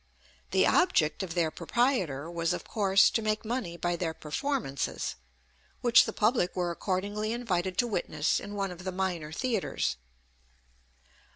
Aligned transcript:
The 0.49 0.65
object 0.65 1.21
of 1.21 1.35
their 1.35 1.51
proprietor 1.51 2.27
was, 2.31 2.53
of 2.53 2.63
course, 2.63 3.11
to 3.11 3.21
make 3.21 3.45
money 3.45 3.77
by 3.77 3.95
their 3.95 4.15
performances, 4.15 5.13
which 5.81 6.05
the 6.05 6.11
public 6.11 6.55
were 6.55 6.71
accordingly 6.71 7.31
invited 7.31 7.77
to 7.77 7.85
witness 7.87 8.39
in 8.39 8.55
one 8.55 8.71
of 8.71 8.83
the 8.83 8.91
minor 8.91 9.31
theatres. 9.31 9.97